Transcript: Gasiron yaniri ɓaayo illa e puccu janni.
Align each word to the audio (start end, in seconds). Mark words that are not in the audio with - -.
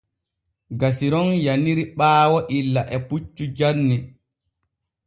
Gasiron 0.79 1.29
yaniri 1.45 1.83
ɓaayo 1.97 2.39
illa 2.57 2.81
e 2.95 2.97
puccu 3.07 3.43
janni. 3.57 3.95